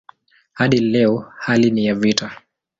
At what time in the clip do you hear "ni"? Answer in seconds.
1.71-1.85